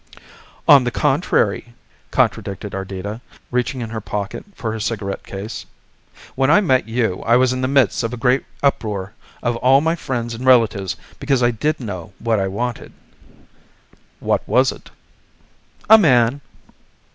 "On 0.67 0.83
the 0.83 0.89
contrary," 0.89 1.75
contradicted 2.09 2.73
Ardita, 2.73 3.21
reaching 3.51 3.81
in 3.81 3.91
her 3.91 4.01
pocket 4.01 4.43
for 4.55 4.71
her 4.71 4.79
cigarette 4.79 5.21
case, 5.23 5.67
"when 6.33 6.49
I 6.49 6.59
met 6.59 6.87
you 6.87 7.21
I 7.21 7.35
was 7.35 7.53
in 7.53 7.61
the 7.61 7.67
midst 7.67 8.01
of 8.01 8.11
a 8.11 8.17
great 8.17 8.43
uproar 8.63 9.13
of 9.43 9.57
all 9.57 9.79
my 9.79 9.95
friends 9.95 10.33
and 10.33 10.43
relatives 10.43 10.95
because 11.19 11.43
I 11.43 11.51
did 11.51 11.79
know 11.79 12.13
what 12.17 12.39
I 12.39 12.47
wanted." 12.47 12.93
"What 14.19 14.41
was 14.47 14.71
it?" 14.71 14.89
"A 15.87 15.99
man." 15.99 16.41